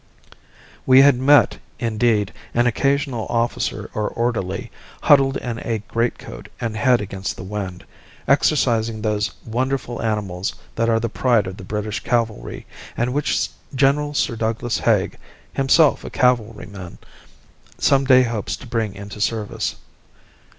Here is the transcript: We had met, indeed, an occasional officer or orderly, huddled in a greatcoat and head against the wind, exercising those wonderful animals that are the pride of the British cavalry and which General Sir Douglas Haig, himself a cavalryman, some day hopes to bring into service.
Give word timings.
We 0.83 1.01
had 1.03 1.15
met, 1.19 1.59
indeed, 1.77 2.33
an 2.55 2.65
occasional 2.65 3.27
officer 3.29 3.91
or 3.93 4.09
orderly, 4.09 4.71
huddled 5.03 5.37
in 5.37 5.59
a 5.59 5.83
greatcoat 5.87 6.49
and 6.59 6.75
head 6.75 7.01
against 7.01 7.35
the 7.35 7.43
wind, 7.43 7.85
exercising 8.27 8.99
those 9.03 9.29
wonderful 9.45 10.01
animals 10.01 10.55
that 10.73 10.89
are 10.89 10.99
the 10.99 11.07
pride 11.07 11.45
of 11.45 11.57
the 11.57 11.63
British 11.63 11.99
cavalry 11.99 12.65
and 12.97 13.13
which 13.13 13.47
General 13.75 14.15
Sir 14.15 14.35
Douglas 14.35 14.79
Haig, 14.79 15.19
himself 15.53 16.03
a 16.03 16.09
cavalryman, 16.09 16.97
some 17.77 18.03
day 18.03 18.23
hopes 18.23 18.55
to 18.55 18.65
bring 18.65 18.95
into 18.95 19.21
service. 19.21 19.75